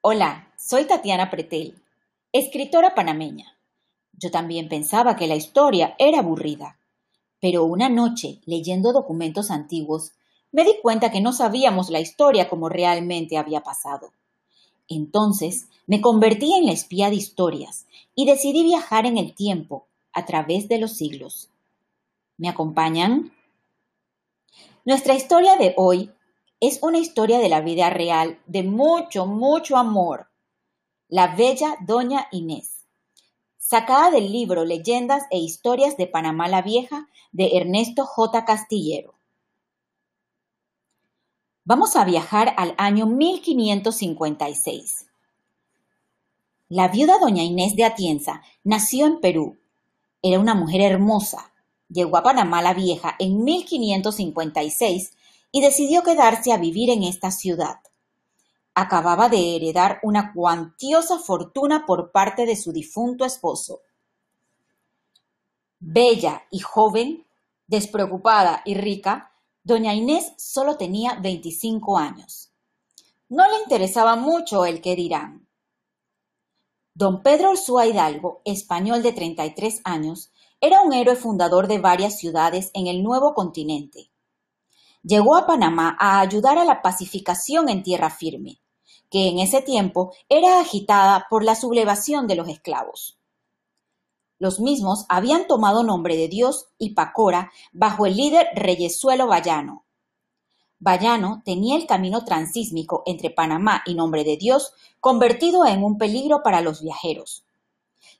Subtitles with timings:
[0.00, 1.74] Hola, soy Tatiana Pretel,
[2.32, 3.58] escritora panameña.
[4.12, 6.78] Yo también pensaba que la historia era aburrida,
[7.40, 10.12] pero una noche, leyendo documentos antiguos,
[10.52, 14.12] me di cuenta que no sabíamos la historia como realmente había pasado.
[14.86, 20.24] Entonces me convertí en la espía de historias y decidí viajar en el tiempo a
[20.24, 21.50] través de los siglos.
[22.36, 23.32] ¿Me acompañan?
[24.84, 26.12] Nuestra historia de hoy
[26.60, 30.28] es una historia de la vida real de mucho, mucho amor.
[31.08, 32.86] La bella Doña Inés.
[33.58, 38.44] Sacada del libro Leyendas e Historias de Panamá la Vieja de Ernesto J.
[38.44, 39.14] Castillero.
[41.64, 45.06] Vamos a viajar al año 1556.
[46.70, 49.58] La viuda Doña Inés de Atienza nació en Perú.
[50.22, 51.52] Era una mujer hermosa.
[51.88, 55.12] Llegó a Panamá la Vieja en 1556
[55.50, 57.80] y decidió quedarse a vivir en esta ciudad.
[58.74, 63.80] Acababa de heredar una cuantiosa fortuna por parte de su difunto esposo.
[65.80, 67.26] Bella y joven,
[67.66, 69.32] despreocupada y rica,
[69.62, 72.52] doña Inés solo tenía 25 años.
[73.28, 75.48] No le interesaba mucho el que dirán.
[76.94, 82.70] Don Pedro Ursúa Hidalgo, español de 33 años, era un héroe fundador de varias ciudades
[82.74, 84.10] en el nuevo continente
[85.02, 88.60] llegó a Panamá a ayudar a la pacificación en tierra firme,
[89.10, 93.18] que en ese tiempo era agitada por la sublevación de los esclavos.
[94.38, 99.84] Los mismos habían tomado nombre de Dios y Pacora bajo el líder Reyesuelo Bayano.
[100.78, 106.42] Bayano tenía el camino transísmico entre Panamá y Nombre de Dios convertido en un peligro
[106.44, 107.44] para los viajeros.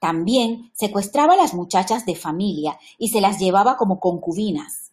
[0.00, 4.89] También secuestraba a las muchachas de familia y se las llevaba como concubinas.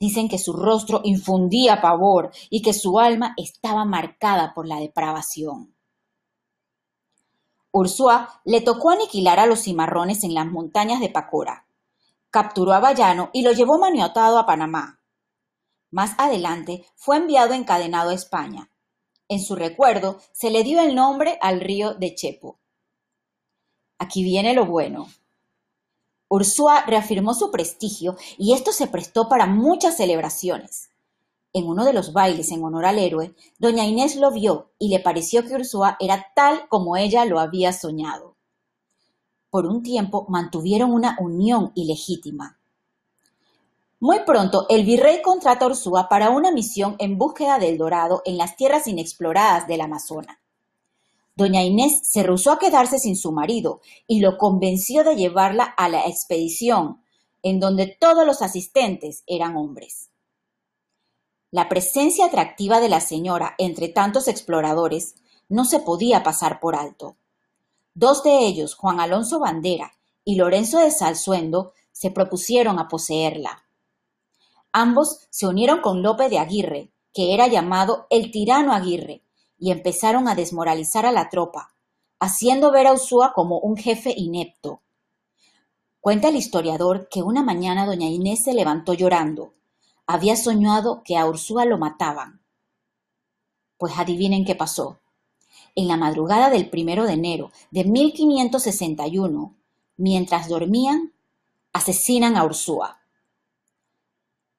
[0.00, 5.74] Dicen que su rostro infundía pavor y que su alma estaba marcada por la depravación.
[7.70, 11.66] Ursúa le tocó aniquilar a los cimarrones en las montañas de Pacora.
[12.30, 15.00] Capturó a Bayano y lo llevó maniotado a Panamá.
[15.90, 18.70] Más adelante fue enviado encadenado a España.
[19.28, 22.58] En su recuerdo se le dio el nombre al río de Chepo.
[23.98, 25.08] Aquí viene lo bueno.
[26.32, 30.90] Ursúa reafirmó su prestigio y esto se prestó para muchas celebraciones.
[31.52, 35.00] En uno de los bailes en honor al héroe, doña Inés lo vio y le
[35.00, 38.36] pareció que Ursúa era tal como ella lo había soñado.
[39.50, 42.60] Por un tiempo mantuvieron una unión ilegítima.
[43.98, 48.38] Muy pronto el virrey contrata a Ursúa para una misión en búsqueda del dorado en
[48.38, 50.38] las tierras inexploradas del Amazonas.
[51.40, 55.88] Doña Inés se rehusó a quedarse sin su marido y lo convenció de llevarla a
[55.88, 57.02] la expedición,
[57.42, 60.10] en donde todos los asistentes eran hombres.
[61.50, 65.14] La presencia atractiva de la señora entre tantos exploradores
[65.48, 67.16] no se podía pasar por alto.
[67.94, 69.94] Dos de ellos, Juan Alonso Bandera
[70.26, 73.64] y Lorenzo de Salzuendo, se propusieron a poseerla.
[74.72, 79.22] Ambos se unieron con Lope de Aguirre, que era llamado el tirano Aguirre,
[79.60, 81.74] y empezaron a desmoralizar a la tropa,
[82.18, 84.80] haciendo ver a Usúa como un jefe inepto.
[86.00, 89.52] Cuenta el historiador que una mañana doña Inés se levantó llorando.
[90.06, 92.40] Había soñado que a Ursúa lo mataban.
[93.76, 94.98] Pues adivinen qué pasó.
[95.74, 99.54] En la madrugada del primero de enero de 1561,
[99.98, 101.12] mientras dormían,
[101.74, 102.98] asesinan a Ursúa.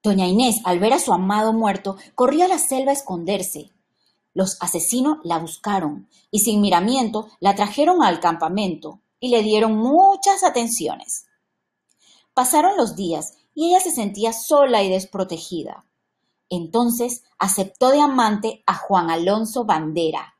[0.04, 3.72] Doña Inés, al ver a su amado muerto, corrió a la selva a esconderse,
[4.34, 10.44] los asesinos la buscaron y sin miramiento la trajeron al campamento y le dieron muchas
[10.44, 11.26] atenciones.
[12.34, 15.86] Pasaron los días y ella se sentía sola y desprotegida.
[16.50, 20.36] Entonces aceptó de amante a Juan Alonso Bandera.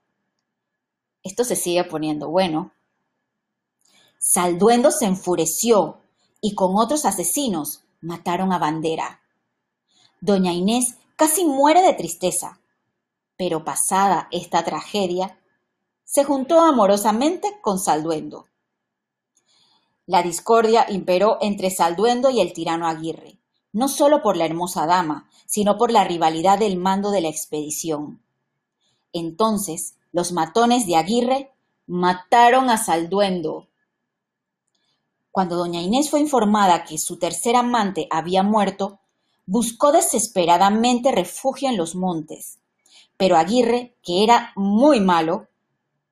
[1.24, 2.72] Esto se sigue poniendo bueno.
[4.18, 6.00] Salduendo se enfureció
[6.40, 9.22] y con otros asesinos mataron a Bandera.
[10.22, 12.61] Doña Inés casi muere de tristeza
[13.42, 15.40] pero pasada esta tragedia,
[16.04, 18.46] se juntó amorosamente con Salduendo.
[20.06, 23.40] La discordia imperó entre Salduendo y el tirano Aguirre,
[23.74, 28.22] no solo por la hermosa dama, sino por la rivalidad del mando de la expedición.
[29.12, 31.52] Entonces, los matones de Aguirre
[31.88, 33.70] mataron a Salduendo.
[35.32, 39.00] Cuando doña Inés fue informada que su tercer amante había muerto,
[39.48, 42.61] buscó desesperadamente refugio en los montes,
[43.18, 45.48] pero Aguirre, que era muy malo,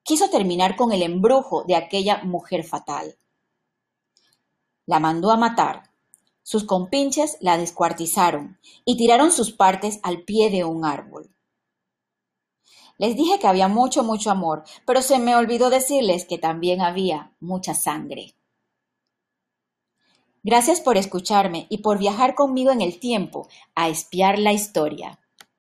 [0.04, 3.18] quiso terminar con el embrujo de aquella mujer fatal.
[4.86, 5.92] La mandó a matar.
[6.42, 11.30] Sus compinches la descuartizaron y tiraron sus partes al pie de un árbol.
[12.98, 17.32] Les dije que había mucho, mucho amor, pero se me olvidó decirles que también había
[17.40, 18.36] mucha sangre.
[20.42, 25.19] Gracias por escucharme y por viajar conmigo en el tiempo a espiar la historia.